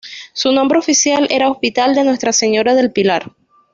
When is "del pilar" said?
2.73-3.33